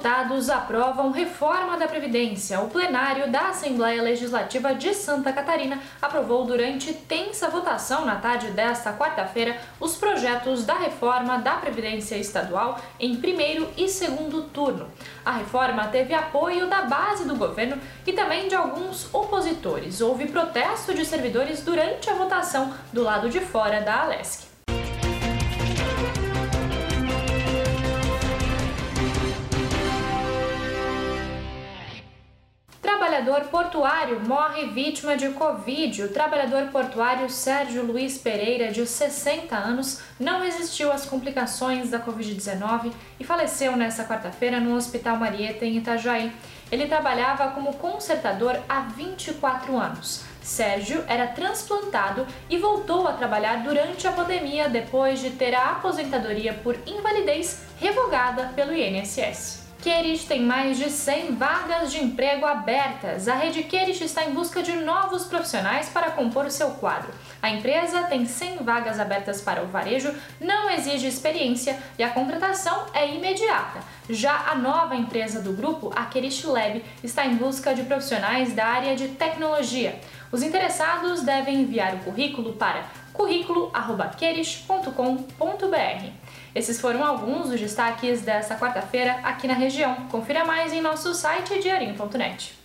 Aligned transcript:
deputados 0.00 0.48
aprovam 0.48 1.10
reforma 1.10 1.76
da 1.76 1.86
Previdência. 1.86 2.58
O 2.60 2.70
plenário 2.70 3.30
da 3.30 3.48
Assembleia 3.48 4.00
Legislativa 4.02 4.74
de 4.74 4.94
Santa 4.94 5.30
Catarina 5.30 5.78
aprovou 6.00 6.46
durante 6.46 6.94
tensa 6.94 7.50
votação 7.50 8.06
na 8.06 8.16
tarde 8.16 8.50
desta 8.52 8.94
quarta-feira 8.94 9.60
os 9.78 9.96
projetos 9.96 10.64
da 10.64 10.72
reforma 10.72 11.36
da 11.36 11.56
Previdência 11.56 12.16
Estadual 12.16 12.80
em 12.98 13.16
primeiro 13.16 13.68
e 13.76 13.90
segundo 13.90 14.44
turno. 14.44 14.88
A 15.22 15.32
reforma 15.32 15.88
teve 15.88 16.14
apoio 16.14 16.66
da 16.66 16.80
base 16.80 17.26
do 17.26 17.36
governo 17.36 17.76
e 18.06 18.12
também 18.14 18.48
de 18.48 18.54
alguns 18.54 19.12
opositores. 19.12 20.00
Houve 20.00 20.28
protesto 20.28 20.94
de 20.94 21.04
servidores 21.04 21.62
durante 21.62 22.08
a 22.08 22.14
votação 22.14 22.72
do 22.90 23.02
lado 23.02 23.28
de 23.28 23.40
fora 23.40 23.82
da 23.82 24.00
Alesc. 24.00 24.49
Trabalhador 33.20 33.48
portuário 33.50 34.20
morre 34.20 34.66
vítima 34.68 35.14
de 35.14 35.28
Covid. 35.30 36.04
O 36.04 36.08
trabalhador 36.08 36.68
portuário 36.68 37.28
Sérgio 37.28 37.84
Luiz 37.84 38.16
Pereira, 38.16 38.72
de 38.72 38.86
60 38.86 39.54
anos, 39.54 40.00
não 40.18 40.40
resistiu 40.40 40.90
às 40.90 41.04
complicações 41.04 41.90
da 41.90 42.00
Covid-19 42.00 42.90
e 43.18 43.24
faleceu 43.24 43.76
nesta 43.76 44.04
quarta-feira 44.04 44.58
no 44.58 44.74
Hospital 44.74 45.16
Marieta, 45.18 45.66
em 45.66 45.76
Itajaí. 45.76 46.32
Ele 46.72 46.86
trabalhava 46.86 47.50
como 47.50 47.74
consertador 47.74 48.58
há 48.66 48.80
24 48.80 49.76
anos. 49.76 50.24
Sérgio 50.40 51.04
era 51.06 51.26
transplantado 51.26 52.26
e 52.48 52.56
voltou 52.56 53.06
a 53.06 53.12
trabalhar 53.12 53.62
durante 53.62 54.06
a 54.06 54.12
pandemia 54.12 54.70
depois 54.70 55.20
de 55.20 55.30
ter 55.30 55.54
a 55.54 55.72
aposentadoria 55.72 56.54
por 56.54 56.74
invalidez 56.86 57.60
revogada 57.78 58.50
pelo 58.56 58.72
INSS. 58.72 59.69
Querich 59.82 60.26
tem 60.26 60.42
mais 60.42 60.76
de 60.76 60.90
100 60.90 61.36
vagas 61.36 61.90
de 61.90 62.04
emprego 62.04 62.44
abertas. 62.44 63.26
A 63.26 63.34
rede 63.34 63.62
Querich 63.62 64.04
está 64.04 64.26
em 64.26 64.34
busca 64.34 64.62
de 64.62 64.72
novos 64.72 65.24
profissionais 65.24 65.88
para 65.88 66.10
compor 66.10 66.44
o 66.44 66.50
seu 66.50 66.72
quadro. 66.72 67.10
A 67.40 67.48
empresa 67.48 68.02
tem 68.02 68.26
100 68.26 68.58
vagas 68.58 69.00
abertas 69.00 69.40
para 69.40 69.62
o 69.62 69.68
varejo, 69.68 70.14
não 70.38 70.68
exige 70.68 71.06
experiência 71.06 71.78
e 71.98 72.02
a 72.02 72.10
contratação 72.10 72.88
é 72.92 73.08
imediata. 73.14 73.80
Já 74.10 74.50
a 74.50 74.54
nova 74.54 74.94
empresa 74.94 75.40
do 75.40 75.54
grupo, 75.54 75.90
a 75.96 76.04
Querich 76.04 76.46
Lab, 76.46 76.84
está 77.02 77.24
em 77.24 77.36
busca 77.36 77.74
de 77.74 77.84
profissionais 77.84 78.52
da 78.52 78.66
área 78.66 78.94
de 78.94 79.08
tecnologia. 79.08 79.98
Os 80.30 80.42
interessados 80.42 81.22
devem 81.22 81.62
enviar 81.62 81.94
o 81.94 81.98
currículo 82.00 82.52
para 82.52 82.84
currículo@querich.com.br. 83.12 86.10
Esses 86.54 86.80
foram 86.80 87.04
alguns 87.04 87.48
dos 87.48 87.60
destaques 87.60 88.22
desta 88.22 88.56
quarta-feira 88.56 89.20
aqui 89.22 89.46
na 89.46 89.54
região. 89.54 89.94
Confira 90.10 90.44
mais 90.44 90.72
em 90.72 90.80
nosso 90.80 91.14
site 91.14 91.60
diarinho.net. 91.60 92.59